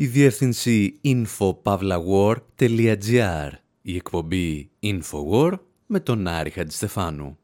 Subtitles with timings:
[0.00, 3.50] Η διεύθυνση infopavlawar.gr
[3.82, 5.52] Η εκπομπή Infowar
[5.86, 7.38] με τον Άρη Χατζηστεφάνου.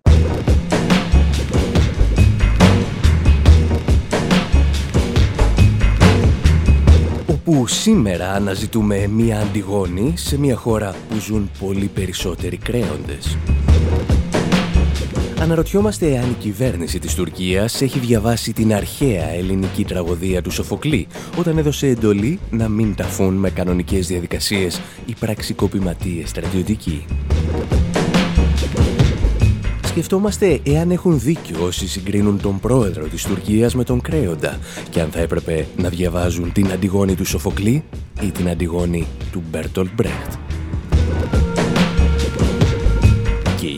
[7.28, 13.36] όπου σήμερα αναζητούμε μία αντιγόνη σε μία χώρα που ζουν πολύ περισσότεροι κρέοντες.
[15.44, 21.06] Αναρωτιόμαστε αν η κυβέρνηση της Τουρκίας έχει διαβάσει την αρχαία ελληνική τραγωδία του Σοφοκλή
[21.38, 27.04] όταν έδωσε εντολή να μην ταφούν με κανονικές διαδικασίες οι πραξικοπηματίες στρατιωτικοί.
[29.84, 34.58] Σκεφτόμαστε εάν έχουν δίκιο όσοι συγκρίνουν τον πρόεδρο της Τουρκίας με τον Κρέοντα
[34.90, 37.84] και αν θα έπρεπε να διαβάζουν την Αντιγόνη του Σοφοκλή
[38.22, 40.32] ή την Αντιγόνη του Μπέρτολ Μπρέχτ.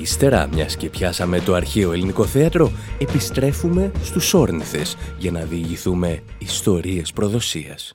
[0.06, 7.12] Ύστερα, μιας και πιάσαμε το αρχαίο ελληνικό θέατρο, επιστρέφουμε στους όρνηθες για να διηγηθούμε ιστορίες
[7.12, 7.92] προδοσίας.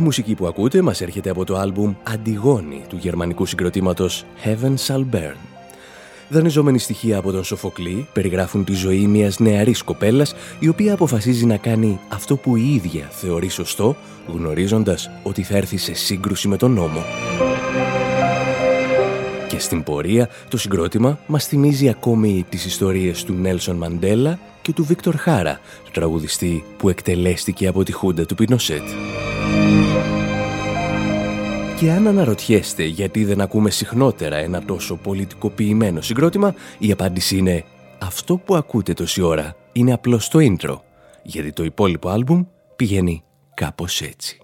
[0.00, 5.04] Η μουσική που ακούτε μας έρχεται από το άλμπουμ «Αντιγόνη» του γερμανικού συγκροτήματος Heaven Shall
[5.14, 5.36] Burn.
[6.28, 11.56] Δανειζόμενοι στοιχεία από τον Σοφοκλή περιγράφουν τη ζωή μιας νεαρής κοπέλας η οποία αποφασίζει να
[11.56, 16.70] κάνει αυτό που η ίδια θεωρεί σωστό γνωρίζοντας ότι θα έρθει σε σύγκρουση με τον
[16.70, 17.04] νόμο.
[19.48, 24.84] Και στην πορεία το συγκρότημα μας θυμίζει ακόμη τις ιστορίες του Νέλσον Μαντέλα και του
[24.84, 25.60] Βίκτορ Χάρα,
[25.92, 28.82] τραγουδιστή που εκτελέστηκε από τη Χούντα του Πινοσέτ.
[31.76, 37.64] Και αν αναρωτιέστε γιατί δεν ακούμε συχνότερα ένα τόσο πολιτικοποιημένο συγκρότημα, η απάντηση είναι
[37.98, 40.78] αυτό που ακούτε τόση ώρα είναι απλώς το intro,
[41.22, 42.44] γιατί το υπόλοιπο άλμπουμ
[42.76, 43.22] πηγαίνει
[43.54, 44.40] κάπως έτσι.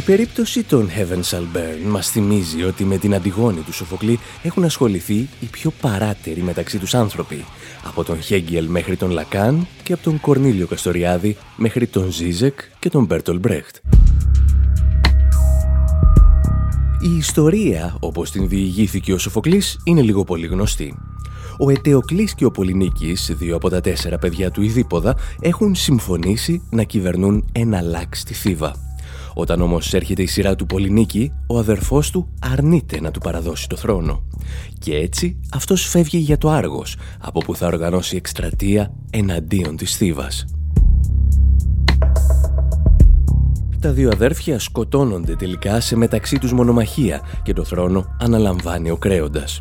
[0.00, 4.64] Η περίπτωση των Heaven Shall Burn μας θυμίζει ότι με την Αντιγόνη του Σοφοκλή έχουν
[4.64, 7.44] ασχοληθεί οι πιο παράταιροι μεταξύ τους άνθρωποι,
[7.84, 12.88] από τον Χέγκελ μέχρι τον Λακάν και από τον Κορνήλιο Καστοριάδη μέχρι τον Ζίζεκ και
[12.88, 13.76] τον Μπέρτολτ Μπρέχτ.
[17.00, 20.98] Η ιστορία, όπως την διηγήθηκε ο Σοφοκλής, είναι λίγο πολύ γνωστή.
[21.58, 26.82] Ο Ετεοκλής και ο Πολυνίκης, δύο από τα τέσσερα παιδιά του Οιδίποδα, έχουν συμφωνήσει να
[26.82, 28.89] κυβερνούν εναλλάξ τη Θήβα.
[29.40, 33.76] Όταν όμως έρχεται η σειρά του Πολυνίκη, ο αδερφός του αρνείται να του παραδώσει το
[33.76, 34.22] θρόνο.
[34.78, 40.44] Και έτσι αυτός φεύγει για το Άργος, από που θα οργανώσει εκστρατεία εναντίον της Θήβας.
[43.80, 49.60] Τα δύο αδέρφια σκοτώνονται τελικά σε μεταξύ τους μονομαχία και το θρόνο αναλαμβάνει ο Κρέοντας.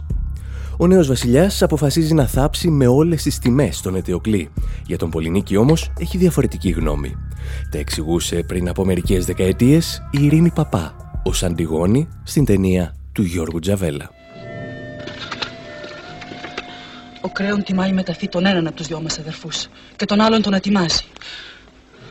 [0.78, 4.50] Ο νέος βασιλιάς αποφασίζει να θάψει με όλες τις τιμές τον Ετεοκλή.
[4.86, 7.16] Για τον Πολυνίκη όμως έχει διαφορετική γνώμη.
[7.72, 13.60] Τα εξηγούσε πριν από μερικές δεκαετίες η Ειρήνη Παπά, ως Αντιγόνη στην ταινία του Γιώργου
[13.60, 14.10] Τζαβέλα.
[17.22, 20.42] Ο Κρέον τιμάει με ταφή τον έναν από τους δυο μας αδερφούς και τον άλλον
[20.42, 21.04] τον ατιμάζει.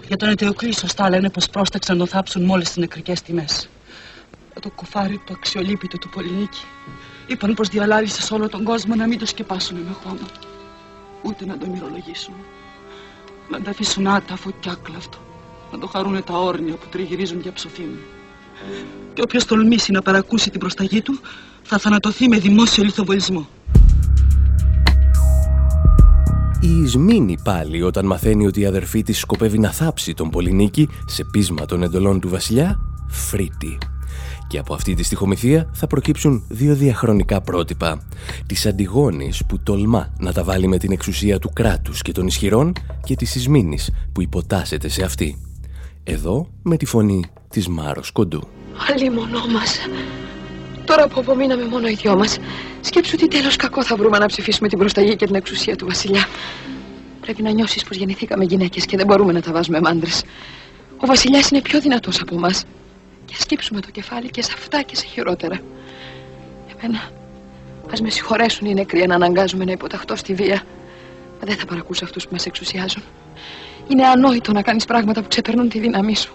[0.06, 3.68] Για τον Ετεοκλή σωστά λένε πως πρόσταξαν να τον θάψουν μόλις τις νεκρικές τιμές.
[4.52, 6.64] Για το κουφάρι το αξιολύπητο του Πολυνίκη
[7.26, 10.28] είπαν πως διαλάλησες σε όλο τον κόσμο να μην το σκεπάσουν με χώμα.
[11.22, 12.34] Ούτε να το μυρολογήσουν.
[13.50, 15.18] Να τα αφήσουν άταφο και άκλαυτο.
[15.72, 17.98] Να το χαρούν τα όρνια που τριγυρίζουν για ψοφίμη.
[19.14, 21.20] Και όποιος τολμήσει να παρακούσει την προσταγή του
[21.62, 23.48] θα θανατωθεί με δημόσιο λιθοβολισμό.
[26.60, 31.24] Η Ισμήνη πάλι όταν μαθαίνει ότι η αδερφή της σκοπεύει να θάψει τον Πολυνίκη σε
[31.24, 32.78] πείσμα των εντολών του βασιλιά,
[33.08, 33.78] φρύτη.
[34.48, 38.00] Και από αυτή τη στοιχομηθεία θα προκύψουν δύο διαχρονικά πρότυπα.
[38.46, 42.72] Της Αντιγόνης που τολμά να τα βάλει με την εξουσία του κράτους και των ισχυρών
[43.04, 45.38] και της Ισμήνης που υποτάσσεται σε αυτή.
[46.10, 48.48] Εδώ με τη φωνή της Μάρος Κοντού.
[48.90, 49.78] Αλλή μονό μας.
[50.84, 52.38] Τώρα που απομείναμε μόνο οι δυο μας,
[52.80, 56.26] σκέψου τι τέλος κακό θα βρούμε να ψηφίσουμε την προσταγή και την εξουσία του βασιλιά.
[57.20, 60.22] Πρέπει να νιώσεις πως γεννηθήκαμε γυναίκες και δεν μπορούμε να τα βάζουμε με άντρες.
[60.96, 62.64] Ο βασιλιάς είναι πιο δυνατός από μας.
[63.24, 65.58] Και σκύψουμε το κεφάλι και σε αυτά και σε χειρότερα.
[66.76, 67.10] Εμένα,
[67.92, 70.62] ας με συγχωρέσουν οι νεκροί να αναγκάζουμε να υποταχτώ στη βία.
[71.40, 73.02] Μα δεν θα παρακούσω αυτούς που μας εξουσιάζουν.
[73.88, 76.32] Είναι ανόητο να κάνεις πράγματα που ξεπερνούν τη δύναμή σου.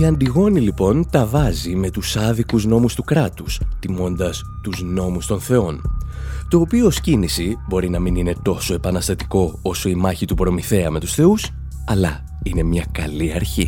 [0.00, 5.40] Η Αντιγόνη λοιπόν τα βάζει με τους άδικους νόμους του κράτους, τιμώντας τους νόμους των
[5.40, 5.80] θεών.
[6.48, 10.90] Το οποίο ως κίνηση μπορεί να μην είναι τόσο επαναστατικό όσο η μάχη του Προμηθέα
[10.90, 11.50] με τους θεούς,
[11.86, 13.66] αλλά είναι μια καλή αρχή.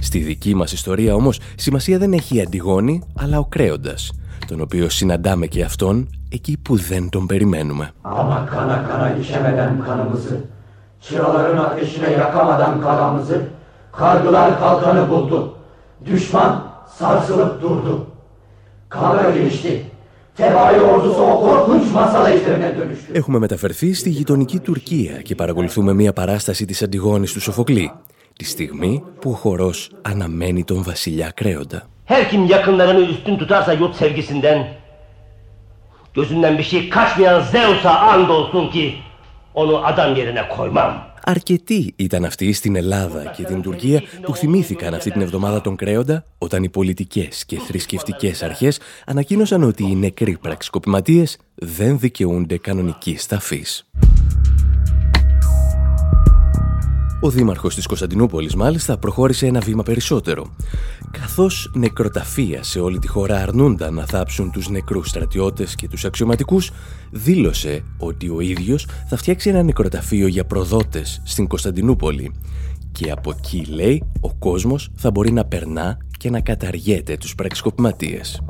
[0.00, 4.12] Στη δική μας ιστορία όμως σημασία δεν έχει η Αντιγόνη αλλά ο Κρέοντας,
[4.46, 7.90] τον οποίο συναντάμε και αυτόν εκεί που δεν τον περιμένουμε.
[23.12, 27.92] Έχουμε μεταφερθεί στη γειτονική Τουρκία και παρακολουθούμε μια παράσταση της Αντιγόνης του Σοφοκλή
[28.36, 31.88] τη στιγμή που ο χορός αναμένει τον βασιλιά Κρέοντα.
[32.04, 34.68] Her kim yakınlarını üstün tutarsa yurt sevgisinden,
[36.14, 38.94] gözünden bir şey kaçmayan Zeus'a and olsun ki
[39.54, 41.14] onu adam yerine koymam.
[41.26, 46.24] Αρκετοί ήταν αυτοί στην Ελλάδα και την Τουρκία που θυμήθηκαν αυτή την εβδομάδα τον Κρέοντα
[46.38, 53.86] όταν οι πολιτικές και θρησκευτικές αρχές ανακοίνωσαν ότι οι νεκροί πραξικοπηματίες δεν δικαιούνται κανονική σταφής.
[57.24, 60.54] Ο δήμαρχος της Κωνσταντινούπολης μάλιστα προχώρησε ένα βήμα περισσότερο.
[61.10, 66.70] Καθώς νεκροταφεία σε όλη τη χώρα αρνούνταν να θάψουν τους νεκρούς στρατιώτες και τους αξιωματικούς,
[67.10, 72.34] δήλωσε ότι ο ίδιος θα φτιάξει ένα νεκροταφείο για προδότες στην Κωνσταντινούπολη.
[72.92, 78.40] Και από εκεί, λέει, ο κόσμος θα μπορεί να περνά και να καταργέται τους πραξικοπηματίες.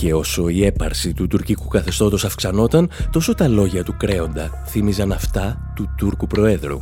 [0.00, 5.72] Και όσο η έπαρση του τουρκικού καθεστώτος αυξανόταν, τόσο τα λόγια του κρέοντα θύμιζαν αυτά
[5.74, 6.80] του Τούρκου Προέδρου.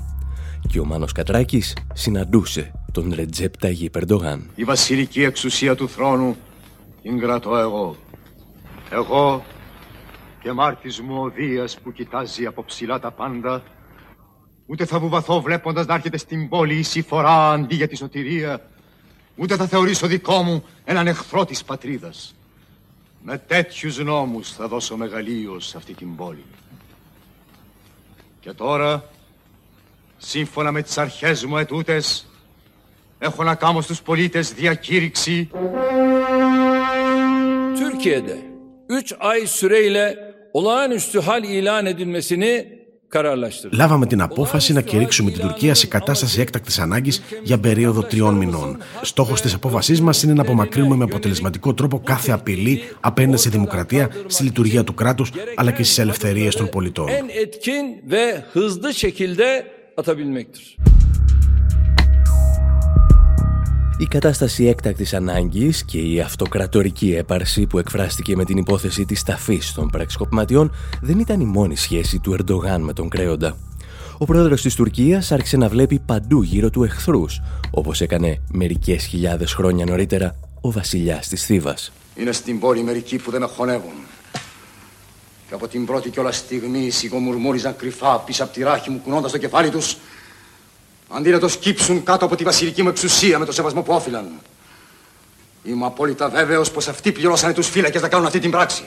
[0.69, 4.51] Και ο Μάνος Κατράκης συναντούσε τον Ρετζέπ Ταγί Περντογάν.
[4.55, 6.37] Η βασιλική εξουσία του θρόνου
[7.03, 7.97] την κρατώ εγώ.
[8.91, 9.45] Εγώ
[10.43, 13.63] και μάρτης μου ο Δίας που κοιτάζει από ψηλά τα πάντα
[14.67, 18.61] ούτε θα βουβαθώ βλέποντας να έρχεται στην πόλη η συμφορά αντί για τη σωτηρία
[19.37, 22.33] ούτε θα θεωρήσω δικό μου έναν εχθρό της πατρίδας.
[23.31, 26.45] Με τέτοιους νόμους θα δώσω μεγαλείο σε αυτή την πόλη.
[28.41, 29.11] Και τώρα,
[30.19, 32.27] σύμφωνα με τις αρχές μου ετούτες,
[33.19, 35.51] έχω να κάνω στους πολίτες διακήρυξη.
[37.79, 38.37] Türkiye'de
[38.89, 42.78] 3 ay süreyle olağanüstü hal ilan edilmesini
[43.71, 48.79] Λάβαμε την απόφαση να κηρύξουμε την Τουρκία σε κατάσταση έκτακτης ανάγκης για περίοδο τριών μηνών.
[49.03, 54.11] Στόχος της απόφασής μας είναι να απομακρύνουμε με αποτελεσματικό τρόπο κάθε απειλή απέναντι στη δημοκρατία,
[54.27, 57.07] στη λειτουργία του κράτους αλλά και στις ελευθερίες των πολιτών.
[64.01, 69.73] Η κατάσταση έκτακτης ανάγκης και η αυτοκρατορική έπαρση που εκφράστηκε με την υπόθεση της ταφής
[69.73, 73.57] των πραξικοπηματιών δεν ήταν η μόνη σχέση του Ερντογάν με τον Κρέοντα.
[74.19, 77.41] Ο πρόεδρος της Τουρκίας άρχισε να βλέπει παντού γύρω του εχθρούς,
[77.71, 81.93] όπως έκανε μερικές χιλιάδες χρόνια νωρίτερα ο βασιλιάς της Θήβας.
[82.17, 83.93] Είναι στην πόλη μερικοί που δεν με χωνεύουν.
[85.49, 89.39] Και από την πρώτη κιόλας στιγμή σιγομουρμούριζαν κρυφά πίσω από τη ράχη μου κουνώντας το
[89.39, 89.97] κεφάλι τους
[91.09, 94.27] αντί να το σκύψουν κάτω από τη βασιλική μου εξουσία με το σεβασμό που όφυλαν.
[95.63, 98.85] Είμαι απόλυτα βέβαιος πως αυτοί πληρώσανε τους φύλακες να κάνουν αυτή την πράξη.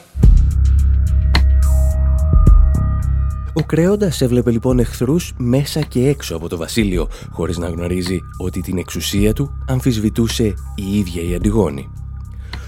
[3.53, 8.61] Ο Κρέοντας έβλεπε λοιπόν εχθρούς μέσα και έξω από το βασίλειο, χωρίς να γνωρίζει ότι
[8.61, 11.91] την εξουσία του αμφισβητούσε η ίδια η Αντιγόνη.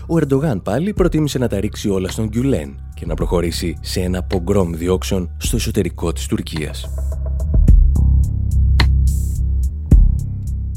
[0.08, 4.24] Ο Ερντογάν πάλι προτίμησε να τα ρίξει όλα στον Γκιουλέν και να προχωρήσει σε ένα
[4.24, 6.90] πογκρόμ διώξεων στο εσωτερικό της Τουρκίας.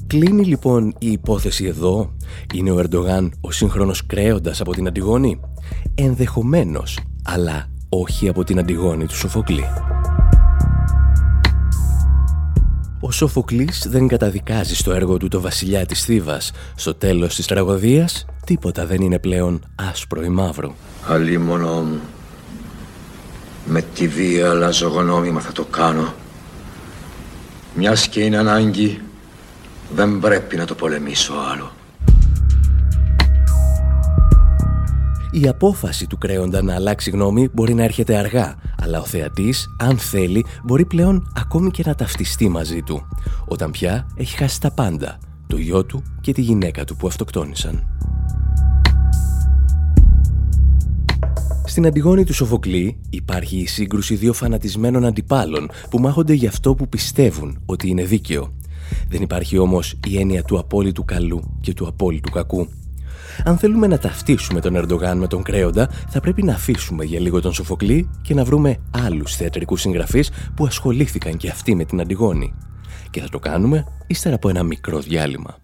[0.07, 2.17] Κλείνει λοιπόν η υπόθεση εδώ;
[2.55, 5.41] Είναι ο Ερντογάν ο σύγχρονος κρέοντας από την Αντιγόνη;
[5.95, 9.65] Ενδεχομένως, αλλά όχι από την Αντιγόνη του Σοφοκλή.
[13.01, 16.53] Ο Σοφοκλής δεν καταδικάζει στο έργο του το βασιλιά της Θήβας.
[16.75, 19.61] Στο τέλος της τραγωδίας, τίποτα δεν είναι πλέον
[19.91, 20.75] άσπρο ή μαύρο.
[21.07, 21.85] Αλλήμωνο
[23.67, 26.15] με τη βία αλλάζω γνώμη, θα το κάνω.
[27.75, 29.01] Μιας και είναι ανάγκη
[29.95, 31.71] δεν πρέπει να το πολεμήσω άλλο.
[35.31, 39.99] Η απόφαση του κρέοντα να αλλάξει γνώμη μπορεί να έρχεται αργά, αλλά ο θεατής, αν
[39.99, 43.07] θέλει, μπορεί πλέον ακόμη και να ταυτιστεί μαζί του,
[43.47, 47.87] όταν πια έχει χάσει τα πάντα, το γιο του και τη γυναίκα του που αυτοκτόνησαν.
[51.65, 56.89] Στην Αντιγόνη του Σοφοκλή υπάρχει η σύγκρουση δύο φανατισμένων αντιπάλων που μάχονται για αυτό που
[56.89, 58.53] πιστεύουν ότι είναι δίκαιο
[59.09, 62.69] Δεν υπάρχει όμως η έννοια του απόλυτου καλού και του απόλυτου κακού.
[63.45, 67.41] Αν θέλουμε να ταυτίσουμε τον Ερντογάν με τον Κρέοντα, θα πρέπει να αφήσουμε για λίγο
[67.41, 72.55] τον Σοφοκλή και να βρούμε άλλους θεατρικούς συγγραφείς που ασχολήθηκαν και αυτοί με την Αντιγόνη.
[73.11, 75.59] Και θα το κάνουμε ύστερα από ένα μικρό διάλειμμα.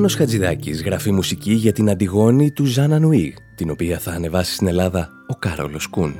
[0.00, 4.66] Μάνος Χατζηδάκης γράφει μουσική για την Αντιγόνη του Ζάνα Νουή, την οποία θα ανεβάσει στην
[4.66, 6.14] Ελλάδα ο Κάρολος Κούν.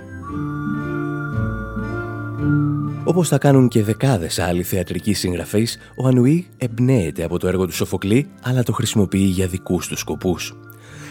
[3.04, 7.72] Όπως θα κάνουν και δεκάδες άλλοι θεατρικοί συγγραφείς, ο Ανουή εμπνέεται από το έργο του
[7.72, 10.56] Σοφοκλή, αλλά το χρησιμοποιεί για δικούς του σκοπούς.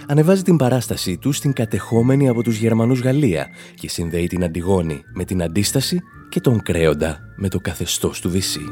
[0.08, 5.24] Ανεβάζει την παράστασή του στην κατεχόμενη από τους Γερμανούς Γαλλία και συνδέει την Αντιγόνη με
[5.24, 6.00] την αντίσταση
[6.30, 8.64] και τον Κρέοντα με το καθεστώς του Βυσσή.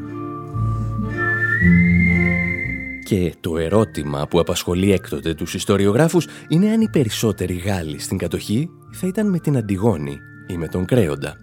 [3.07, 8.69] Και το ερώτημα που απασχολεί έκτοτε τους ιστοριογράφους είναι αν οι περισσότεροι Γάλλοι στην κατοχή
[8.91, 11.35] θα ήταν με την Αντιγόνη ή με τον Κρέοντα.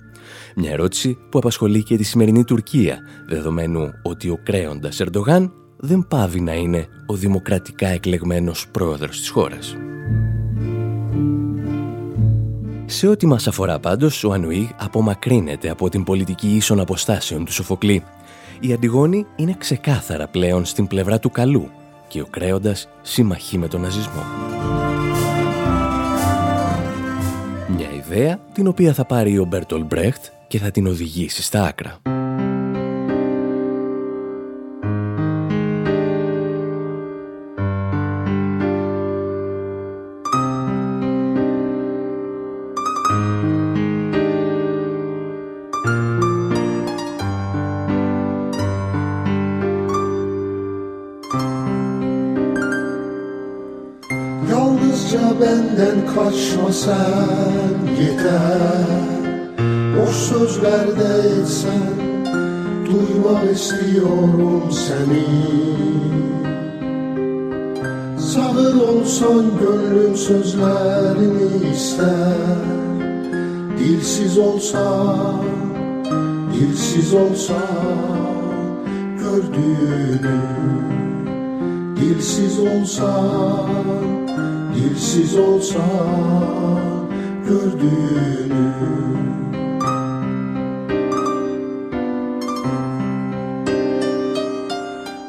[0.57, 6.41] Μια ερώτηση που απασχολεί και τη σημερινή Τουρκία, δεδομένου ότι ο Κρέοντας Ερντογάν δεν πάβει
[6.41, 9.77] να είναι ο δημοκρατικά εκλεγμένος πρόεδρος της χώρας.
[12.87, 18.03] Σε ό,τι μας αφορά πάντως, ο Ανουή απομακρύνεται από την πολιτική ίσων αποστάσεων του Σοφοκλή
[18.61, 21.71] η Αντιγόνη είναι ξεκάθαρα πλέον στην πλευρά του καλού
[22.09, 24.23] και ο Κρέοντας συμμαχεί με τον ναζισμό.
[27.77, 32.24] Μια ιδέα την οποία θα πάρει ο Μπέρτολ Μπρέχτ και θα την οδηγήσει στα άκρα.
[56.35, 58.59] Kaçma sen yeter.
[59.97, 61.83] Boş sözlerde etsen
[62.87, 65.25] Duymak istiyorum seni.
[68.19, 72.35] Sağır olsan gönlüm sözlerini ister.
[73.79, 75.43] Dilsiz olsan,
[76.55, 77.95] dilsiz olsan
[79.19, 80.41] Gördüğünü.
[81.97, 84.14] Dilsiz olsan
[84.75, 87.09] Dilsiz olsan
[87.49, 88.75] gördüğünü.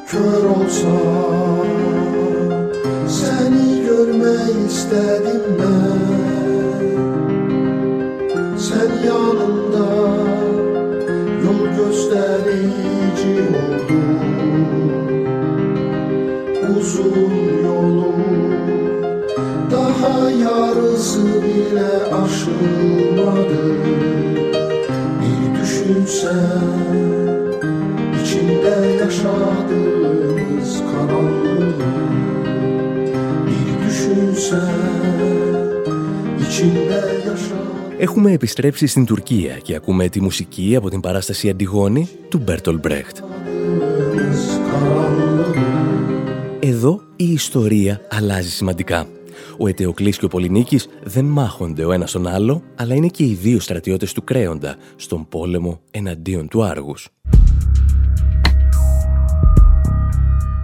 [0.08, 1.66] Kör olsan
[3.08, 6.15] seni görmeyi istedim ben
[38.26, 43.18] Έχουμε επιστρέψει στην Τουρκία και ακούμε τη μουσική από την παράσταση Αντιγόνη του Μπέρτολ Μπρέχτ.
[46.60, 49.06] Εδώ η ιστορία αλλάζει σημαντικά.
[49.58, 53.34] Ο Ετεοκλής και ο Πολυνίκης δεν μάχονται ο ένας τον άλλο, αλλά είναι και οι
[53.34, 57.08] δύο στρατιώτες του Κρέοντα στον πόλεμο εναντίον του Άργους.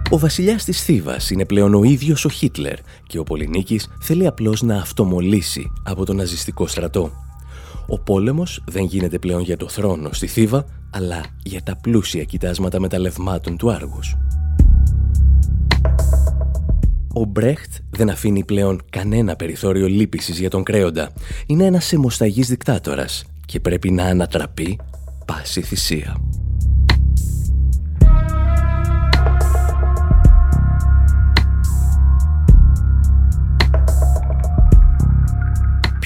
[0.09, 2.77] Ο βασιλιάς της Θήβας είναι πλέον ο ίδιος ο Χίτλερ
[3.07, 7.11] και ο Πολυνίκης θέλει απλώς να αυτομολύσει από τον ναζιστικό στρατό.
[7.87, 12.79] Ο πόλεμος δεν γίνεται πλέον για το θρόνο στη Θήβα, αλλά για τα πλούσια κοιτάσματα
[12.79, 14.17] μεταλλευμάτων του Άργους.
[17.13, 21.11] Ο Μπρέχτ δεν αφήνει πλέον κανένα περιθώριο λύπησης για τον Κρέοντα.
[21.45, 24.79] Είναι ένας αιμοσταγής δικτάτορας και πρέπει να ανατραπεί
[25.25, 26.17] πάση θυσία.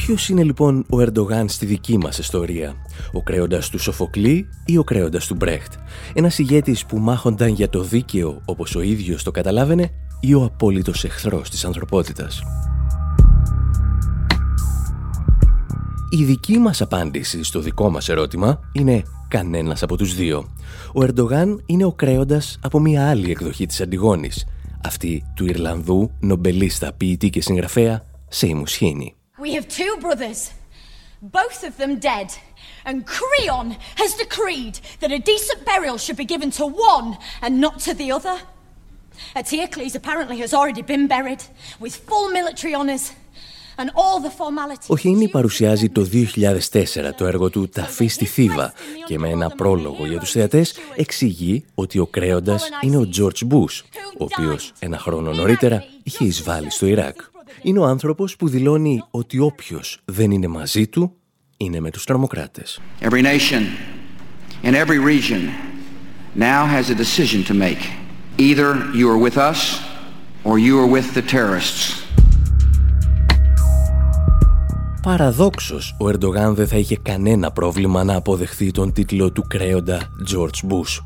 [0.08, 2.76] Ποιος είναι λοιπόν ο Ερντογάν στη δική μας ιστορία,
[3.12, 5.74] ο κρέοντας του Σοφοκλή ή ο κρέοντας του Μπρέχτ,
[6.14, 11.04] ένας ηγέτης που μάχονταν για το δίκαιο όπως ο ίδιος το καταλάβαινε ή ο απόλυτος
[11.04, 12.42] εχθρός της ανθρωπότητας;
[16.10, 20.50] Η δική μας απάντηση στο δικό μας ερώτημα είναι κανένας από τους δύο.
[20.94, 24.46] Ο Ερντογάν είναι ο κρέοντας από μια άλλη εκδοχή της Αντιγόνης,
[24.86, 29.17] αυτή του Ιρλανδού νομπελίστα ποιητή και συγγραφέα Σέιμους Σχήνη.
[29.40, 30.52] We have two brothers,
[31.22, 32.30] both of them dead,
[32.86, 37.80] and Creon has decreed that a decent burial should be given to one and not
[37.82, 38.38] to the other.
[39.36, 41.44] Eteocles apparently has already been buried
[41.80, 43.12] with full military honors.
[44.88, 48.74] Ο Χίνι παρουσιάζει το 2004 το έργο του «Ταφή στη Θήβα»
[49.06, 53.86] και με ένα πρόλογο για τους θεατές εξηγεί ότι ο κρέοντας είναι ο Τζορτζ Μπούς,
[54.18, 57.16] ο οποίος ένα χρόνο νωρίτερα είχε εισβάλει στο Ιράκ.
[57.62, 61.14] Είναι ο άνθρωπος που δηλώνει ότι όποιος δεν είναι μαζί του
[61.58, 62.82] είναι με τους τρομοκράτες.
[63.02, 63.62] Every nation
[64.64, 65.42] in every region
[66.36, 67.84] now has a decision to make.
[68.38, 69.60] Either you are with us
[70.44, 72.08] or you are with the terrorists.
[75.02, 80.70] Παραδόξως, ο Ερντογάν δεν θα είχε κανένα πρόβλημα να αποδεχθεί τον τίτλο του κρέοντα George
[80.70, 81.04] Bush.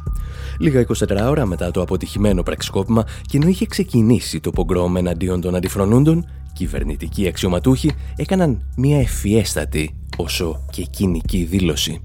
[0.61, 5.55] Λίγα 24 ώρα μετά το αποτυχημένο πραξικόπημα και ενώ είχε ξεκινήσει το πογκρόμ εναντίον των
[5.55, 12.01] αντιφρονούντων, κυβερνητικοί αξιωματούχοι έκαναν μια ευφιέστατη όσο και κοινική δήλωση.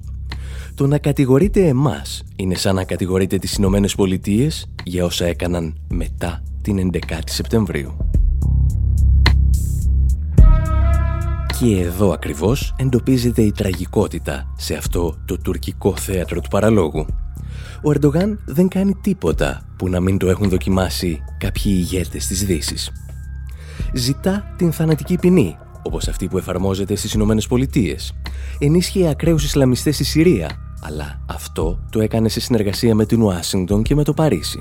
[0.75, 6.42] Το να κατηγορείτε εμάς είναι σαν να κατηγορείτε τις Ηνωμένες Πολιτείες για όσα έκαναν μετά
[6.62, 7.97] την 11η Σεπτεμβρίου.
[11.59, 17.07] Και εδώ ακριβώς εντοπίζεται η τραγικότητα σε αυτό το τουρκικό θέατρο του παραλόγου.
[17.83, 22.92] Ο Ερντογάν δεν κάνει τίποτα που να μην το έχουν δοκιμάσει κάποιοι ηγέτες της Δύσης.
[23.94, 28.14] Ζητά την θανατική ποινή, όπως αυτή που εφαρμόζεται στις Ηνωμένες Πολιτείες.
[28.59, 30.50] Ενίσχυε ακραίους Ισλαμιστές στη Συρία,
[30.83, 34.59] αλλά αυτό το έκανε σε συνεργασία με την Ουάσιγκτον και με το Παρίσι.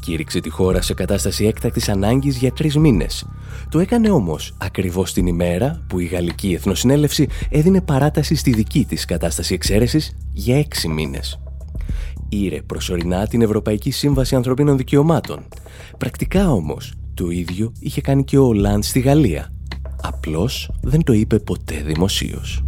[0.00, 3.26] Κήρυξε τη χώρα σε κατάσταση έκτακτης ανάγκης για τρεις μήνες.
[3.68, 9.04] Το έκανε όμως ακριβώς την ημέρα που η Γαλλική Εθνοσυνέλευση έδινε παράταση στη δική της
[9.04, 11.38] κατάσταση εξαίρεσης για έξι μήνες.
[12.28, 15.38] Ήρε προσωρινά την Ευρωπαϊκή Σύμβαση Ανθρωπίνων Δικαιωμάτων.
[15.98, 19.52] Πρακτικά όμως το ίδιο είχε κάνει και ο Λαντ στη Γαλλία.
[20.02, 22.62] Απλώς δεν το είπε ποτέ δημοσίως.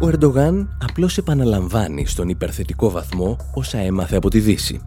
[0.00, 4.80] Ο Ερντογάν απλώς επαναλαμβάνει στον υπερθετικό βαθμό όσα έμαθε από τη Δύση.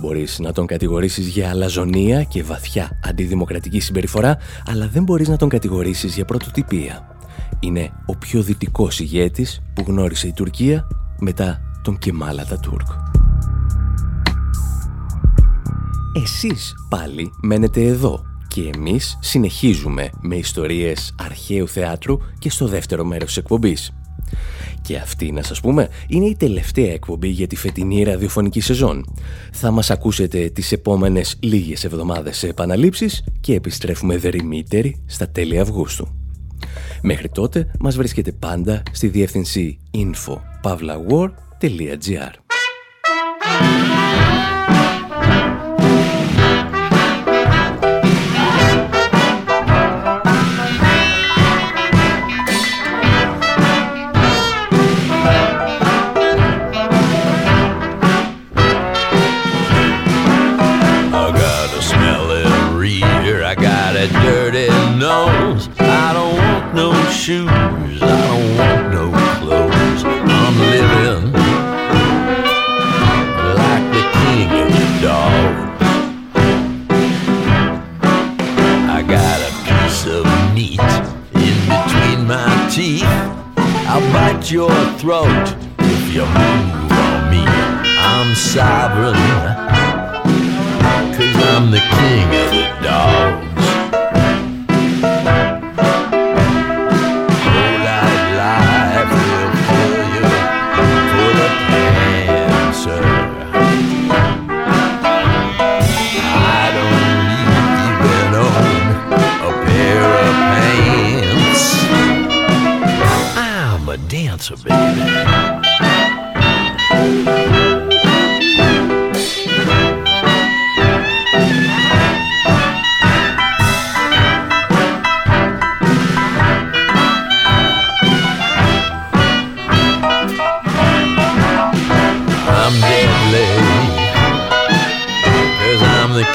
[0.00, 5.48] Μπορείς να τον κατηγορήσεις για αλαζονία και βαθιά αντιδημοκρατική συμπεριφορά, αλλά δεν μπορείς να τον
[5.48, 7.17] κατηγορήσεις για πρωτοτυπία.
[7.60, 10.86] Είναι ο πιο δυτικός ηγέτης που γνώρισε η Τουρκία
[11.20, 12.86] μετά τον Κεμάλα Τουρκ.
[16.22, 23.26] Εσείς πάλι μένετε εδώ και εμείς συνεχίζουμε με ιστορίες αρχαίου θεάτρου και στο δεύτερο μέρος
[23.26, 23.92] της εκπομπής.
[24.82, 29.14] Και αυτή, να σας πούμε, είναι η τελευταία εκπομπή για τη φετινή ραδιοφωνική σεζόν.
[29.52, 36.17] Θα μας ακούσετε τις επόμενες λίγες εβδομάδες σε επαναλήψεις και επιστρέφουμε δερημύτεροι στα τέλη Αυγούστου.
[37.02, 42.32] Μέχρι τότε μας βρίσκεται πάντα στη διεύθυνση info.pavlawar.gr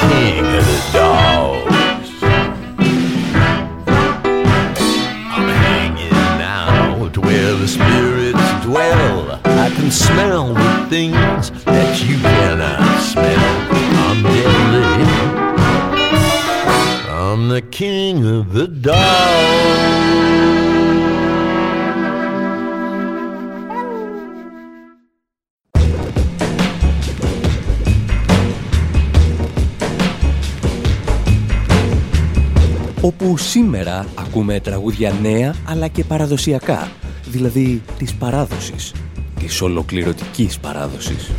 [0.09, 2.09] king of the dogs.
[5.35, 9.39] I'm hanging out where the spirits dwell.
[9.45, 13.51] I can smell the things that you cannot smell.
[14.05, 14.83] I'm deadly.
[17.09, 20.62] I'm the king of the dogs.
[33.23, 36.91] Όπου σήμερα ακούμε τραγούδια νέα αλλά και παραδοσιακά,
[37.27, 38.93] δηλαδή της παράδοσης,
[39.39, 41.31] της ολοκληρωτικής παράδοσης.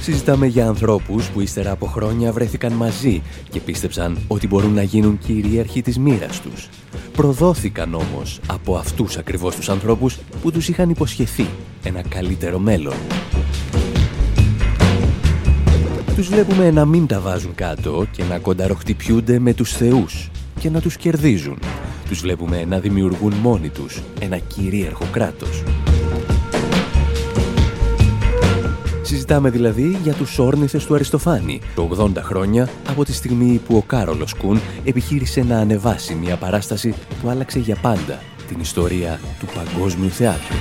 [0.00, 5.18] Συζητάμε για ανθρώπους που ύστερα από χρόνια βρέθηκαν μαζί και πίστεψαν ότι μπορούν να γίνουν
[5.18, 6.68] κυρίαρχοι της μοίρας τους.
[7.12, 11.46] Προδόθηκαν όμως από αυτούς ακριβώς τους ανθρώπους που τους είχαν υποσχεθεί
[11.82, 12.94] ένα καλύτερο μέλλον.
[16.20, 20.30] Τους βλέπουμε να μην τα βάζουν κάτω και να κονταροχτυπιούνται με τους θεούς
[20.60, 21.58] και να τους κερδίζουν.
[22.08, 25.62] Τους βλέπουμε να δημιουργούν μόνοι τους ένα κυρίαρχο κράτος.
[29.02, 33.82] Συζητάμε δηλαδή για τους όρνηθες του Αριστοφάνη, το 80 χρόνια από τη στιγμή που ο
[33.82, 40.10] Κάρολος Κούν επιχείρησε να ανεβάσει μια παράσταση που άλλαξε για πάντα την ιστορία του παγκόσμιου
[40.10, 40.56] θεάτρου.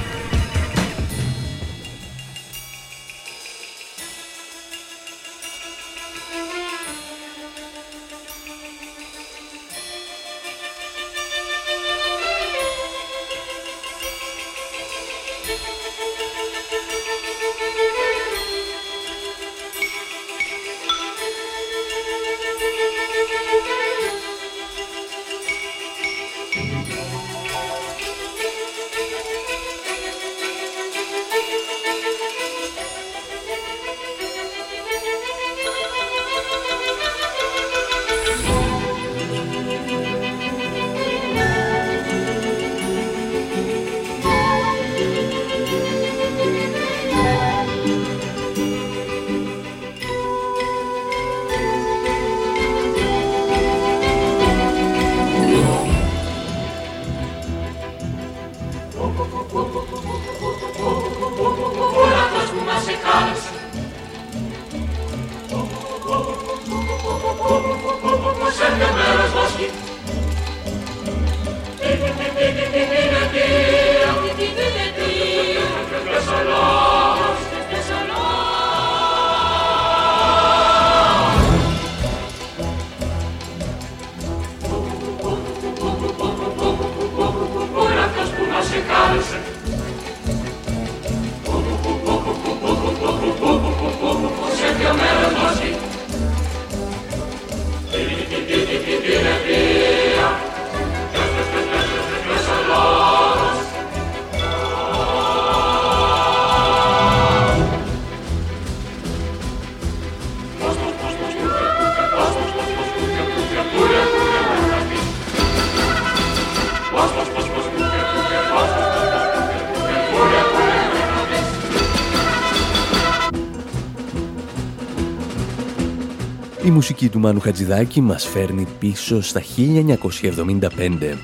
[126.80, 131.18] Μουσική του Μάνου Χατζηδάκη μας φέρνει πίσω στα 1975.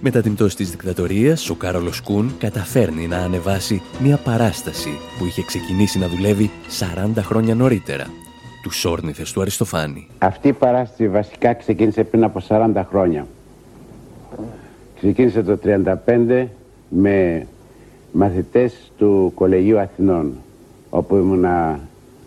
[0.00, 4.88] Μετά την πτώση της δικτατορίας, ο Κάρολος Κούν καταφέρνει να ανεβάσει μια παράσταση
[5.18, 6.50] που είχε ξεκινήσει να δουλεύει
[7.16, 8.06] 40 χρόνια νωρίτερα.
[8.62, 10.08] Τους όρνηθες του Αριστοφάνη.
[10.18, 13.26] Αυτή η παράσταση βασικά ξεκίνησε πριν από 40 χρόνια.
[14.96, 15.58] Ξεκίνησε το
[16.06, 16.46] 1935
[16.88, 17.46] με
[18.12, 20.32] μαθητές του Κολεγίου Αθηνών,
[20.90, 21.80] όπου ήμουνα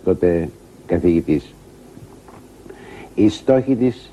[0.03, 0.49] τότε
[0.85, 1.53] καθηγητής
[3.19, 4.11] οι στόχοι της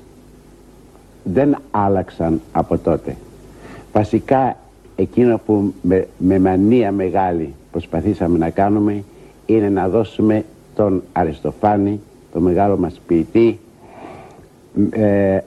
[1.23, 3.15] δεν άλλαξαν από τότε.
[3.93, 4.57] Βασικά
[4.95, 9.03] εκείνο που με, με μανία μεγάλη προσπαθήσαμε να κάνουμε
[9.45, 11.99] είναι να δώσουμε τον Αριστοφάνη
[12.33, 13.59] το μεγάλο μας ποιητή,
[14.89, 15.39] ε,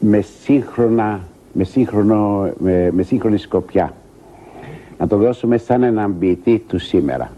[0.00, 1.20] με, σύγχρονα,
[1.52, 3.94] με, σύγχρονο, με, με σύγχρονη σκοπιά.
[4.98, 7.32] Να το δώσουμε σαν έναν ποιητή του σήμερα.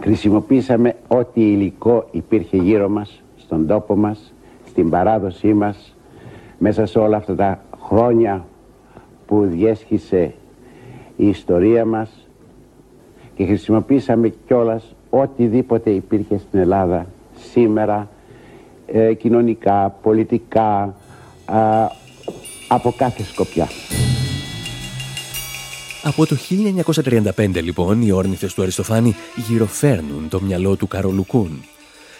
[0.00, 4.32] Χρησιμοποίησαμε ό,τι υλικό υπήρχε γύρω μας, στον τόπο μας,
[4.72, 5.96] στην παράδοσή μας,
[6.58, 8.46] μέσα σε όλα αυτά τα χρόνια
[9.26, 10.34] που διέσχισε
[11.16, 12.10] η ιστορία μας
[13.34, 17.06] και χρησιμοποίησαμε κιόλας οτιδήποτε υπήρχε στην Ελλάδα
[17.52, 18.08] σήμερα
[18.86, 20.94] ε, κοινωνικά, πολιτικά,
[22.68, 23.68] από κάθε σκοπιά.
[26.02, 26.36] Από το
[27.36, 29.14] 1935 λοιπόν οι όρνηθες του Αριστοφάνη
[29.48, 31.64] γυροφέρνουν το μυαλό του Καρολουκούν.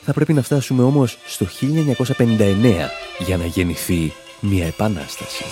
[0.04, 2.88] Θα πρέπει να φτάσουμε όμως στο 1959
[3.18, 5.44] για να γεννηθεί μια επανάσταση.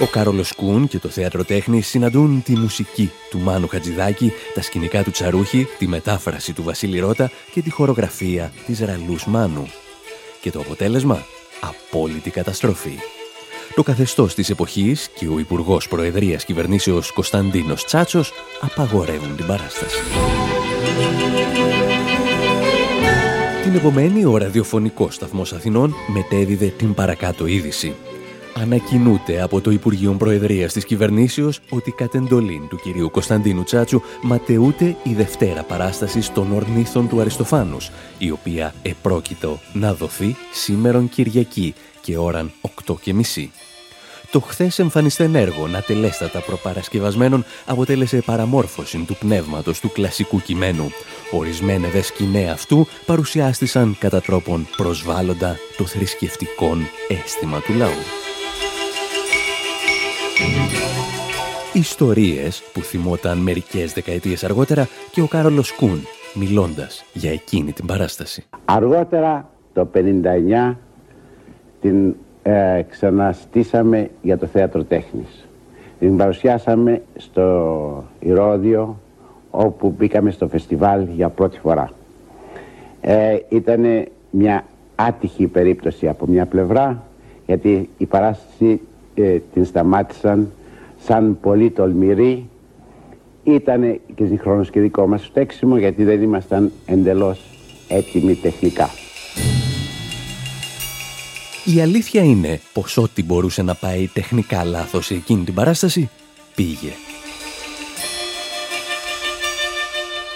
[0.00, 5.02] Ο Κάρολος Κούν και το θέατρο τέχνης συναντούν τη μουσική του Μάνου Χατζηδάκη, τα σκηνικά
[5.02, 9.70] του Τσαρούχη, τη μετάφραση του Βασίλη Ρώτα και τη χορογραφία της Ραλούς Μάνου.
[10.40, 11.26] Και το αποτέλεσμα,
[11.60, 12.98] απόλυτη καταστροφή.
[13.74, 19.98] Το καθεστώς της εποχής και ο Υπουργός Προεδρίας Κυβερνήσεως Κωνσταντίνος Τσάτσος απαγορεύουν την παράσταση.
[23.62, 27.94] Την επομένη, ο ραδιοφωνικός σταθμός Αθηνών μετέδιδε την παρακάτω είδηση
[28.60, 34.96] ανακοινούται από το Υπουργείο Προεδρίας της Κυβερνήσεως ότι κατ' εντολήν του κυρίου Κωνσταντίνου Τσάτσου ματαιούται
[35.02, 42.18] η Δευτέρα παράσταση των Ορνήθων του Αριστοφάνους, η οποία επρόκειτο να δοθεί σήμερον Κυριακή και
[42.18, 42.52] ώραν
[42.86, 43.48] 8.30.
[44.30, 50.88] Το χθες εμφανιστέν έργο να τελέστατα προπαρασκευασμένων αποτέλεσε παραμόρφωση του πνεύματος του κλασικού κειμένου.
[51.32, 56.76] Ορισμένε δε σκηνέ αυτού παρουσιάστησαν κατά τρόπον προσβάλλοντα το θρησκευτικό
[57.08, 58.02] αίσθημα του λαού.
[61.72, 66.00] Ιστορίες που θυμόταν μερικές δεκαετίες αργότερα και ο Κάρολος Κούν
[66.34, 68.44] μιλώντας για εκείνη την παράσταση.
[68.64, 70.76] Αργότερα το 59
[71.80, 75.48] την ε, ξαναστήσαμε για το θέατρο τέχνης.
[75.98, 78.96] Την παρουσιάσαμε στο Ηρώδιο
[79.50, 81.90] όπου μπήκαμε στο φεστιβάλ για πρώτη φορά.
[83.00, 87.02] Ε, Ήταν μια άτυχη περίπτωση από μια πλευρά
[87.46, 88.80] γιατί η παράσταση
[89.14, 90.52] ε, την σταμάτησαν
[90.98, 92.48] σαν πολύ τολμηροί
[93.42, 97.40] ήταν και συγχρόνως και δικό μας φταίξιμο γιατί δεν ήμασταν εντελώς
[97.88, 98.88] έτοιμοι τεχνικά.
[101.74, 106.10] Η αλήθεια είναι πως ό,τι μπορούσε να πάει τεχνικά λάθος σε εκείνη την παράσταση
[106.54, 106.92] πήγε.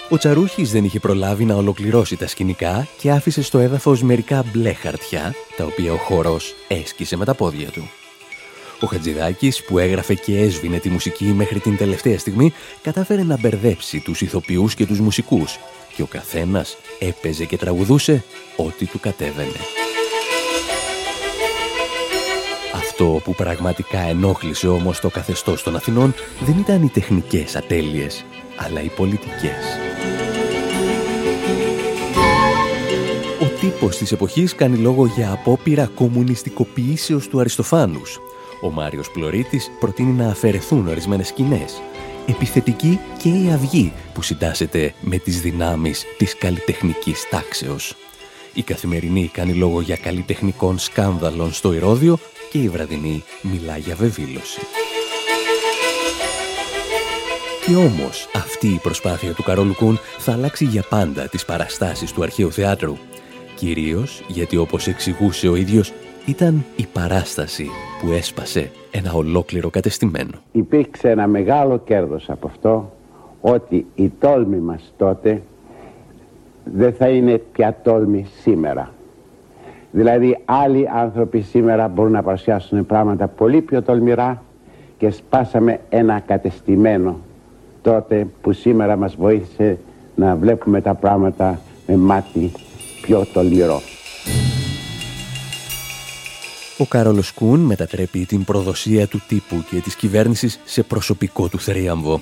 [0.09, 4.73] Ο Τσαρούχης δεν είχε προλάβει να ολοκληρώσει τα σκηνικά και άφησε στο έδαφος μερικά μπλε
[4.73, 7.89] χαρτιά, τα οποία ο χορός έσκησε με τα πόδια του.
[8.79, 13.99] Ο Χατζηδάκης, που έγραφε και έσβηνε τη μουσική μέχρι την τελευταία στιγμή, κατάφερε να μπερδέψει
[13.99, 15.59] τους ηθοποιούς και τους μουσικούς
[15.95, 18.23] και ο καθένας έπαιζε και τραγουδούσε
[18.55, 19.82] ό,τι του κατέβαινε.
[22.73, 28.81] Αυτό που πραγματικά ενόχλησε όμως το καθεστώς των Αθηνών δεν ήταν οι τεχνικές ατέλειες, αλλά
[28.81, 29.77] οι πολιτικές.
[33.41, 38.19] Ο τύπος της εποχής κάνει λόγο για απόπειρα κομμουνιστικοποιήσεως του Αριστοφάνους
[38.63, 41.81] ο Μάριος Πλωρίτης προτείνει να αφαιρεθούν ορισμένες σκηνές.
[42.27, 47.95] Επιθετική και η αυγή που συντάσσεται με τις δυνάμεις της καλλιτεχνικής τάξεως.
[48.53, 52.19] Η καθημερινή κάνει λόγο για καλλιτεχνικών σκάνδαλων στο Ηρώδιο
[52.53, 54.61] και η βραδινή μιλά για βεβήλωση.
[57.65, 62.23] Και όμως αυτή η προσπάθεια του Καρόλου Κούν θα αλλάξει για πάντα τις παραστάσεις του
[62.23, 62.93] αρχαίου θεάτρου.
[63.55, 65.93] Κυρίως γιατί όπως εξηγούσε ο ίδιος
[66.25, 67.67] ήταν η παράσταση
[68.01, 70.31] που έσπασε ένα ολόκληρο κατεστημένο.
[70.51, 72.93] Υπήρξε ένα μεγάλο κέρδος από αυτό
[73.41, 75.41] ότι η τόλμη μας τότε
[76.63, 78.93] δεν θα είναι πια τόλμη σήμερα.
[79.95, 84.43] Δηλαδή άλλοι άνθρωποι σήμερα μπορούν να παρουσιάσουν πράγματα πολύ πιο τολμηρά
[84.97, 87.19] και σπάσαμε ένα κατεστημένο
[87.81, 89.79] τότε που σήμερα μας βοήθησε
[90.15, 92.51] να βλέπουμε τα πράγματα με μάτι
[93.01, 93.81] πιο τολμηρό.
[96.77, 102.21] Ο Κάρολος Κούν μετατρέπει την προδοσία του τύπου και της κυβέρνησης σε προσωπικό του θρίαμβο.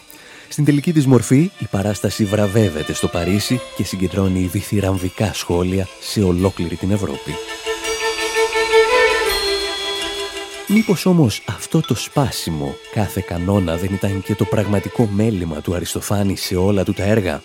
[0.51, 6.75] Στην τελική της μορφή η παράσταση βραβεύεται στο Παρίσι και συγκεντρώνει διθυραμβικά σχόλια σε ολόκληρη
[6.75, 7.35] την Ευρώπη.
[10.67, 16.37] Μήπως όμως αυτό το σπάσιμο κάθε κανόνα δεν ήταν και το πραγματικό μέλημα του Αριστοφάνη
[16.37, 17.41] σε όλα του τα έργα;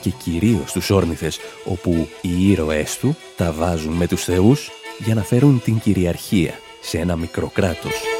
[0.00, 5.22] Και κυρίως τους όρνηθες όπου οι ήρωές του τα βάζουν με τους θεούς για να
[5.22, 8.16] φέρουν την κυριαρχία σε ένα μικρό κράτος.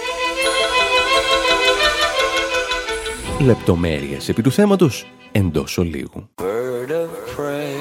[3.40, 6.28] Λεπτομέρειες επί του θέματος εντός ολίγου.
[6.36, 7.76] Bird of prey,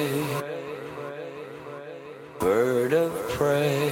[2.40, 3.90] bird of prey,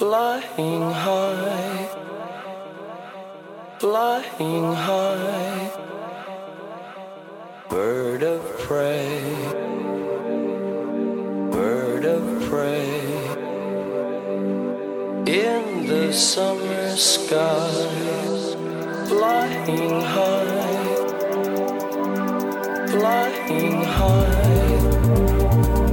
[0.00, 1.80] flying high,
[3.82, 5.62] flying high,
[7.72, 9.08] bird of prey,
[11.56, 12.88] bird of prey,
[15.46, 18.29] in the summer skies,
[19.10, 20.94] flying high,
[22.92, 25.89] flying high.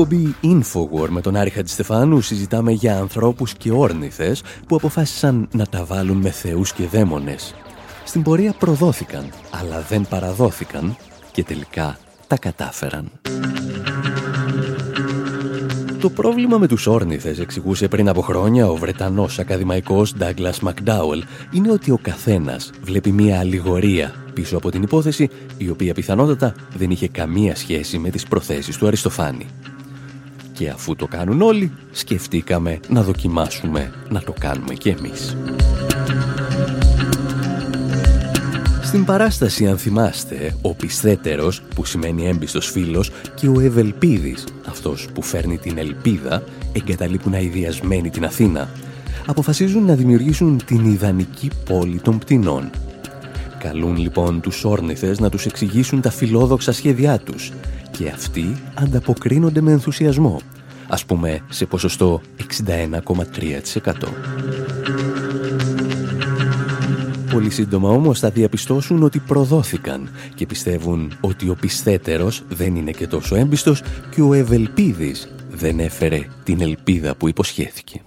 [0.00, 5.84] Εκπομπή Infowar με τον Άρη Χατζηστεφάνου συζητάμε για ανθρώπους και όρνηθες που αποφάσισαν να τα
[5.84, 7.54] βάλουν με θεούς και δαίμονες.
[8.04, 10.96] Στην πορεία προδόθηκαν, αλλά δεν παραδόθηκαν
[11.32, 13.10] και τελικά τα κατάφεραν.
[16.00, 21.70] Το πρόβλημα με τους όρνηθες, εξηγούσε πριν από χρόνια ο Βρετανός ακαδημαϊκός Douglas McDowell, είναι
[21.70, 27.08] ότι ο καθένας βλέπει μία αλληγορία πίσω από την υπόθεση, η οποία πιθανότατα δεν είχε
[27.08, 29.46] καμία σχέση με τις προθέσεις του Αριστοφάνη.
[30.60, 35.36] Και αφού το κάνουν όλοι, σκεφτήκαμε να δοκιμάσουμε να το κάνουμε κι εμείς.
[38.82, 45.22] Στην παράσταση, αν θυμάστε, ο Πισθέτερος, που σημαίνει έμπιστος φίλος, και ο Ευελπίδης, αυτός που
[45.22, 46.42] φέρνει την ελπίδα,
[46.72, 48.68] εγκαταλείπουν αειδιασμένοι την Αθήνα.
[49.26, 52.70] Αποφασίζουν να δημιουργήσουν την ιδανική πόλη των πτηνών.
[53.58, 57.52] Καλούν λοιπόν τους όρνηθες να τους εξηγήσουν τα φιλόδοξα σχέδιά τους
[58.00, 60.40] και αυτοί ανταποκρίνονται με ενθουσιασμό,
[60.88, 62.20] ας πούμε σε ποσοστό
[62.66, 63.92] 61,3%.
[67.32, 73.06] Πολύ σύντομα όμως θα διαπιστώσουν ότι προδόθηκαν και πιστεύουν ότι ο πισθέτερος δεν είναι και
[73.06, 78.02] τόσο έμπιστος και ο Ευελπίδης δεν έφερε την ελπίδα που υποσχέθηκε.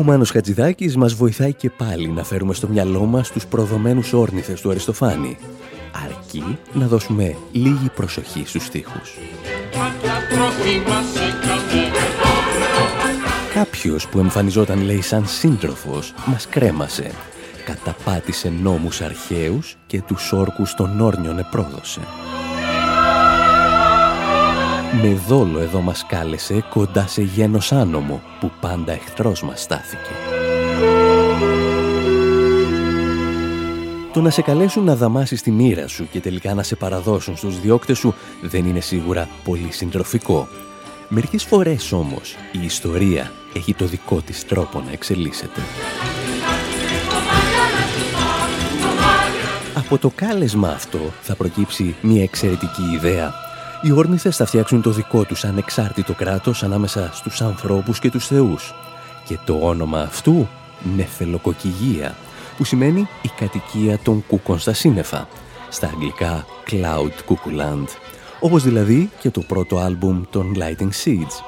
[0.00, 4.60] Ο Μάνος Χατζηδάκης μας βοηθάει και πάλι να φέρουμε στο μυαλό μας τους προδομένους όρνηθες
[4.60, 5.38] του Αριστοφάνη.
[6.04, 9.18] Αρκεί να δώσουμε λίγη προσοχή στους στίχους.
[13.54, 17.10] Κάποιος που εμφανιζόταν λέει σαν σύντροφος μας κρέμασε.
[17.64, 22.00] Καταπάτησε νόμους αρχαίους και τους όρκους των όρνιων επρόδωσε.
[25.02, 30.10] Με δόλο εδώ μας κάλεσε κοντά σε γένος άνομο που πάντα εχθρός μας στάθηκε.
[34.12, 37.60] Το να σε καλέσουν να δαμάσεις τη μοίρα σου και τελικά να σε παραδώσουν στους
[37.60, 40.48] διώκτες σου δεν είναι σίγουρα πολύ συντροφικό.
[41.08, 45.60] Μερικές φορές όμως η ιστορία έχει το δικό της τρόπο να εξελίσσεται.
[49.74, 53.47] Από το κάλεσμα αυτό θα προκύψει μια εξαιρετική ιδέα.
[53.82, 58.74] Οι όρνηθες θα φτιάξουν το δικό τους ανεξάρτητο κράτος ανάμεσα στους ανθρώπους και τους θεούς.
[59.24, 60.48] Και το όνομα αυτού
[60.96, 62.16] νεφελοκοκυγία,
[62.56, 65.28] που σημαίνει η κατοικία των κούκων στα σύννεφα,
[65.68, 67.86] στα αγγλικά Cloud Cuckoo Land,
[68.40, 71.42] όπως δηλαδή και το πρώτο άλμπουμ των Lighting Seeds.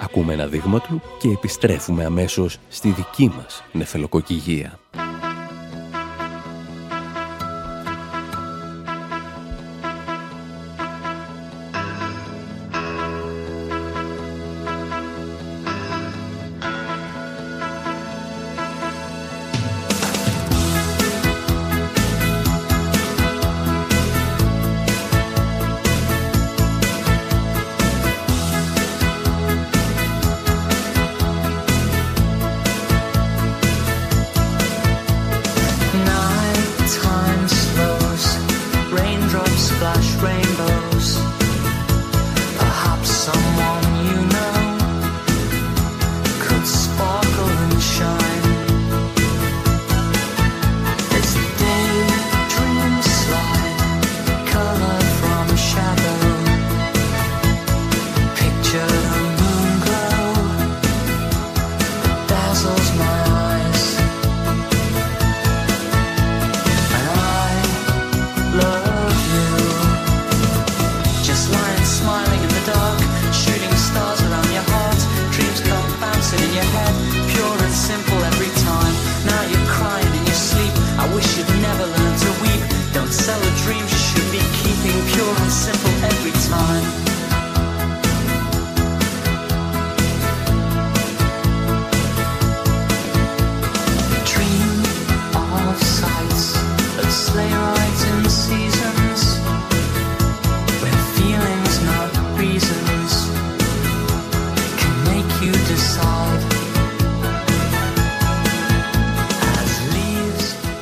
[0.00, 4.78] Ακούμε ένα δείγμα του και επιστρέφουμε αμέσως στη δική μας νεφελοκοκυγία.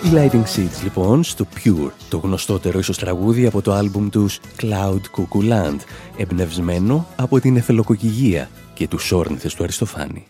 [0.09, 5.01] Οι Lighting Seeds λοιπόν στο Pure, το γνωστότερο ίσως τραγούδι από το άλμπουμ τους Cloud
[5.17, 5.79] Cuckoo Land,
[6.17, 10.27] εμπνευσμένο από την εφελοκοκυγία και τους όρνηθες του Αριστοφάνη.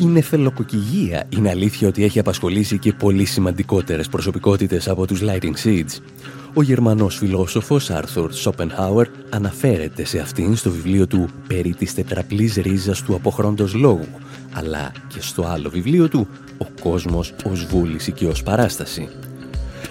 [0.00, 6.00] Η νεφελοκοκυγία είναι αλήθεια ότι έχει απασχολήσει και πολύ σημαντικότερες προσωπικότητες από τους Lighting Seeds.
[6.58, 13.02] Ο γερμανός φιλόσοφος Άρθουρ Σόπενχάουερ αναφέρεται σε αυτήν στο βιβλίο του «Περί της τετραπλής ρίζας
[13.02, 14.06] του αποχρόντος λόγου»,
[14.52, 16.28] αλλά και στο άλλο βιβλίο του
[16.58, 19.08] «Ο κόσμος ως βούληση και ως παράσταση».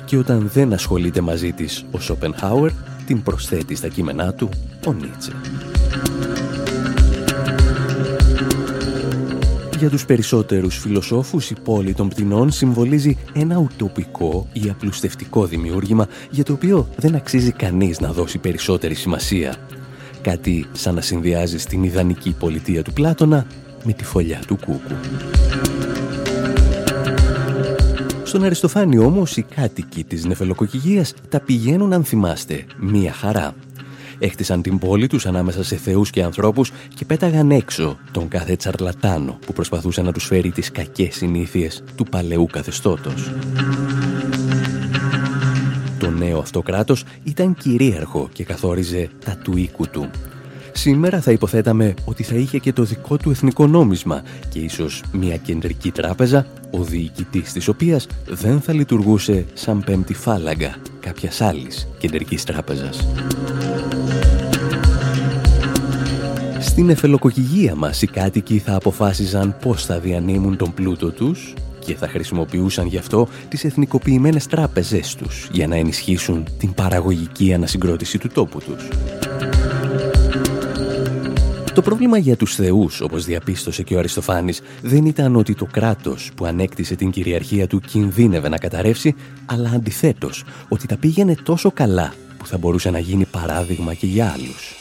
[0.06, 2.72] Και όταν δεν ασχολείται μαζί της ο Σόπενχάουερ,
[3.06, 4.50] την προσθέτει στα κείμενά του
[4.88, 5.32] ο Νίτσε.
[9.86, 16.44] Για τους περισσότερους φιλοσόφους η πόλη των πτηνών συμβολίζει ένα ουτοπικό ή απλουστευτικό δημιούργημα για
[16.44, 19.56] το οποίο δεν αξίζει κανείς να δώσει περισσότερη σημασία.
[20.22, 23.48] Κάτι σαν να συνδυάζει στην ιδανική πολιτεία του Πλάτωνα
[23.84, 24.96] με τη φωλιά του Κούκου.
[28.24, 33.56] Στον Αριστοφάνη όμως οι κάτοικοι της νεφελοκοκυγίας τα πηγαίνουν αν θυμάστε μία χαρά.
[34.20, 39.38] Έχτισαν την πόλη τους ανάμεσα σε θεούς και ανθρώπους και πέταγαν έξω τον κάθε τσαρλατάνο
[39.46, 43.32] που προσπαθούσε να τους φέρει τις κακές συνήθειες του παλαιού καθεστώτος.
[46.00, 50.10] Το νέο αυτό κράτος ήταν κυρίαρχο και καθόριζε τα του οίκου του.
[50.72, 55.38] Σήμερα θα υποθέταμε ότι θα είχε και το δικό του εθνικό νόμισμα και ίσως μια
[55.38, 62.44] κεντρική τράπεζα, ο διοικητής της οποίας δεν θα λειτουργούσε σαν πέμπτη φάλαγγα κάποιας άλλης κεντρικής
[62.44, 63.08] τράπεζας.
[66.76, 72.08] Στην εφελοκοκυγία μας οι κάτοικοι θα αποφάσιζαν πώς θα διανύμουν τον πλούτο τους και θα
[72.08, 78.60] χρησιμοποιούσαν γι' αυτό τις εθνικοποιημένες τράπεζές τους για να ενισχύσουν την παραγωγική ανασυγκρότηση του τόπου
[78.60, 78.88] τους.
[81.74, 86.32] Το πρόβλημα για τους θεούς, όπως διαπίστωσε και ο Αριστοφάνης, δεν ήταν ότι το κράτος
[86.36, 89.16] που ανέκτησε την κυριαρχία του κινδύνευε να καταρρεύσει,
[89.46, 94.32] αλλά αντιθέτως, ότι τα πήγαινε τόσο καλά που θα μπορούσε να γίνει παράδειγμα και για
[94.32, 94.76] άλλους.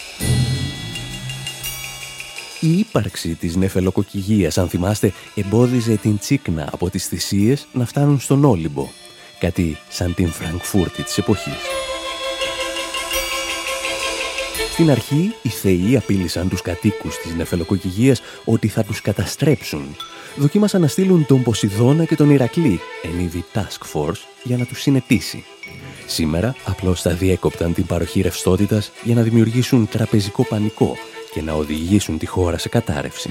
[2.65, 8.45] Η ύπαρξη της νεφελοκοκυγίας, αν θυμάστε, εμπόδιζε την τσίκνα από τις θυσίες να φτάνουν στον
[8.45, 8.89] Όλυμπο.
[9.39, 11.61] Κάτι σαν την Φραγκφούρτη της εποχής.
[14.73, 19.97] Στην αρχή, οι θεοί απείλησαν τους κατοίκους της νεφελοκοκυγίας ότι θα τους καταστρέψουν.
[20.37, 24.81] Δοκίμασαν να στείλουν τον Ποσειδώνα και τον Ηρακλή, εν είδη task force, για να τους
[24.81, 25.45] συνετίσει.
[26.07, 30.97] Σήμερα απλώς θα διέκοπταν την παροχή ρευστότητας για να δημιουργήσουν τραπεζικό πανικό
[31.35, 33.30] και να οδηγήσουν τη χώρα σε κατάρρευση.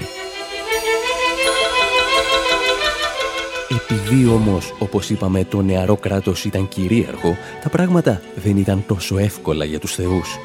[3.68, 9.64] Επειδή όμως, όπως είπαμε, το νεαρό κράτος ήταν κυρίαρχο, τα πράγματα δεν ήταν τόσο εύκολα
[9.64, 10.38] για τους θεούς.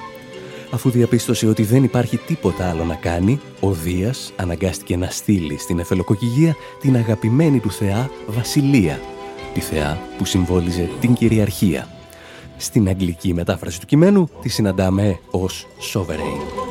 [0.72, 5.80] Αφού διαπίστωσε ότι δεν υπάρχει τίποτα άλλο να κάνει, ο Δίας αναγκάστηκε να στείλει στην
[5.80, 9.00] εφελοκοκυγία την αγαπημένη του θεά Βασιλεία,
[9.54, 11.88] τη θεά που συμβόλιζε την κυριαρχία.
[12.58, 16.69] Στην αγγλική μετάφραση του κειμένου τη συναντάμε ως Sovereign.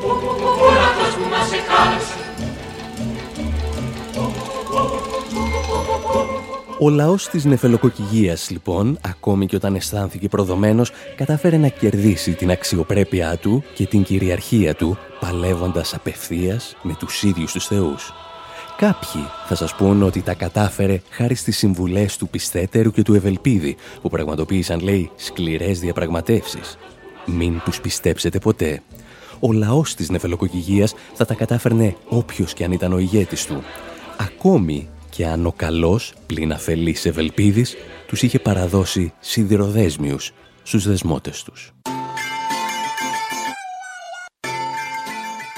[6.81, 13.37] Ο λαός της νεφελοκοκυγίας, λοιπόν, ακόμη και όταν αισθάνθηκε προδομένος, κατάφερε να κερδίσει την αξιοπρέπειά
[13.37, 18.12] του και την κυριαρχία του, παλεύοντας απευθείας με τους ίδιους τους θεούς.
[18.76, 23.76] Κάποιοι θα σας πούν ότι τα κατάφερε χάρη στις συμβουλές του Πιστέτερου και του Ευελπίδη,
[24.03, 26.79] που πραγματοποίησαν, λέει, σκληρές διαπραγματεύσεις.
[27.26, 28.83] Μην τους πιστέψετε ποτέ.
[29.41, 33.62] Ο λαός της νεφελοκοκυγίας θα τα κατάφερνε όποιος και αν ήταν ο ηγέτης του.
[34.16, 40.33] Ακόμη και αν ο καλός, πλην αφελής Ευελπίδης, τους είχε παραδώσει σιδηροδέσμιους
[40.63, 41.73] στους δεσμότες τους.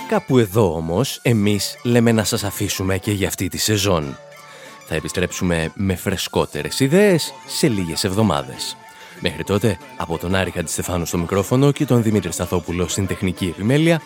[0.08, 4.16] Κάπου εδώ όμως, εμείς λέμε να σας αφήσουμε και για αυτή τη σεζόν.
[4.86, 8.76] Θα επιστρέψουμε με φρεσκότερες ιδέες σε λίγες εβδομάδες.
[9.20, 14.02] Μέχρι τότε, από τον Άρη Χαντιστεφάνου στο μικρόφωνο και τον Δημήτρη Σταθόπουλο στην τεχνική επιμέλεια,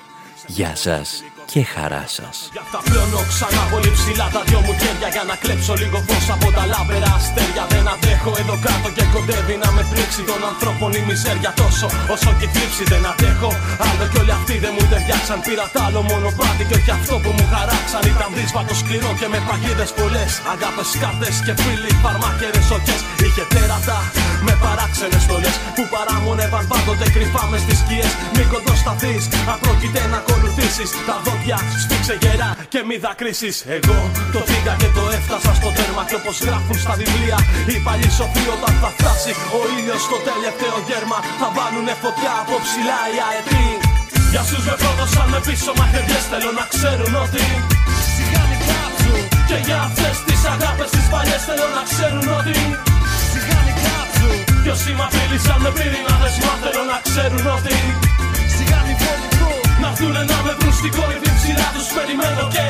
[0.47, 1.23] γεια σας
[1.53, 2.37] και χαρά σας.
[2.55, 6.27] Γι' αυτά πλώνω ξανά πολύ ψηλά τα δυο μου χέρια Για να κλέψω λίγο φως
[6.35, 7.65] από τα λάβερα αστέρια.
[7.73, 12.31] Δεν αντέχω εδώ κάτω και κοντεύει να με πρίξει Των ανθρώπων η μιζέρια τόσο όσο
[12.39, 13.51] και θλίψη Δεν αντέχω.
[13.89, 17.31] Άλλο κι όλοι αυτοί δεν μου ταιριάξαν Πήρα τ' άλλο μονοπάτι και όχι αυτό που
[17.37, 18.03] μου χαράξαν.
[18.13, 20.33] Ήταν δύσβατο σκληρό και με παγίδες πολλές.
[20.53, 23.99] Αγάπες, κάρτες και φίλοι, φαρμάκερες οκές Είχε τέρατα
[24.47, 28.13] με παράξενες στολές Που παράμονευαν πάντοτε κρυφά μες στις σκιές.
[28.35, 29.23] Μην κοντοσταθείς,
[29.55, 33.57] απρόκειται να ακολουθήσεις Τα δόντια σφίξε γερά και μη δακρύσεις.
[33.77, 33.99] Εγώ
[34.35, 37.39] το φύγα και το έφτασα στο τέρμα Και όπως γράφουν στα βιβλία
[37.71, 42.55] οι παλιοί σοφοί όταν θα φτάσει Ο ήλιος στο τελευταίο γέρμα Θα βάλουνε φωτιά από
[42.65, 43.67] ψηλά οι αετοί.
[44.33, 47.45] Για σους με πρόδωσαν με πίσω μαχαιριές Θέλω να ξέρουν ότι
[48.15, 49.19] Σιγά μην κάψουν
[49.49, 52.57] Και για αυτές τις αγάπες τις παλιές Θέλω να ξέρουν ότι
[53.31, 54.37] Σιγά μην κάψουν.
[54.63, 58.34] Κι όσοι μ' απειλήσαν με πυρηνάδες Μα θέλω να ξέρουν ότι Σιγά μην
[59.95, 62.67] φοβηθούν Να έρθουνε να με βρουν στην κορυφή ψηλά τους περιμένω και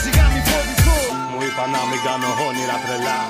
[0.00, 3.20] Σιγά μην φοβηθούν Μου είπα να μην κάνω όνειρα τρελά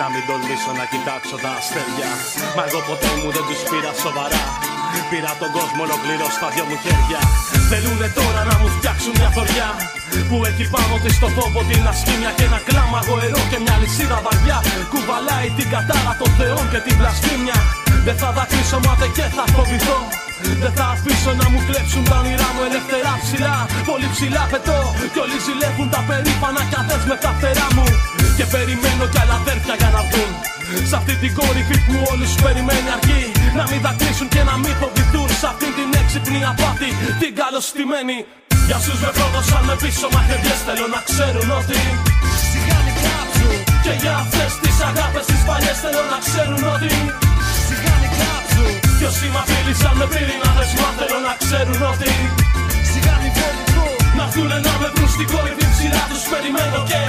[0.00, 2.10] να μην τολμήσω να κοιτάξω τα αστέρια.
[2.56, 4.44] Μα εγώ ποτέ μου δεν τους πήρα σοβαρά.
[5.10, 7.20] Πήρα τον κόσμο ολοκληρώ στα δυο μου χέρια.
[7.70, 9.68] Θέλουνε τώρα να μου φτιάξουν μια θωριά
[10.28, 14.18] Που έχει πάνω της στο φόβο την ασκήμια Και ένα κλάμα γοερό και μια λυσίδα
[14.24, 14.58] βαριά.
[14.92, 17.58] Κουβαλάει την κατάρα των θεών και την πλασφήμια
[18.06, 19.98] Δεν θα δακρύσω μα και θα φοβηθώ
[20.62, 23.56] δεν θα αφήσω να μου κλέψουν τα όνειρά μου ελεύθερα ψηλά.
[23.90, 24.78] Πολύ ψηλά πετώ
[25.12, 27.86] Κι όλοι ζηλεύουν τα περήφανα κι αδές με τα φτερά μου.
[28.38, 30.32] Και περιμένω κι άλλα αδέρφια για να βγουν.
[30.90, 33.22] Σ' αυτή την κορυφή που όλους περιμένει αρκεί.
[33.58, 35.28] Να μην δακρύσουν και να μην φοβηθούν.
[35.40, 38.18] Σ' αυτή την έξυπνη απάτη την καλωστημένη.
[38.68, 41.80] Για σους με πρόδωσαν με πίσω μαχαιριές Θέλω να ξέρουν ότι
[42.50, 46.92] Σιγά μην κάψουν Και για αυτές τις αγάπες τις παλιές Θέλω να ξέρουν ότι
[47.66, 48.10] Σιγά μην
[48.96, 52.12] κάψουν Κι όσοι μ' απείλησαν με πυρηνάδες Μα θέλω να ξέρουν ότι
[52.90, 57.00] Σιγά μην φοβηθούν Να έρθουνε να με βρουν στην κορυφή ψηλά τους περιμένω και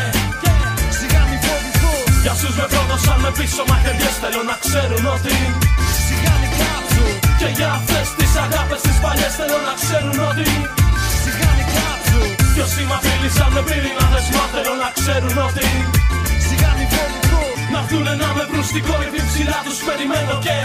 [1.00, 5.36] Σιγά μην φοβηθούν Για σους με πρόδωσαν με πίσω μαχαιριές Θέλω να ξέρουν ότι
[6.08, 7.12] Σιγά μην κάψουν.
[7.40, 10.50] Και για αυτές τις αγάπες τις παλιές Θέλω να ξέρουν ότι
[11.24, 12.28] Σιγά μην κάψουν.
[12.54, 15.68] Κι όσοι μ' απείλησαν με πυρηνάδες Μα θέλω να ξέρουν ότι
[16.48, 20.58] Σιγά μην φοβηθούν Να έρθουνε να με βρουν στην κορυφή ψηλά τους περιμένω και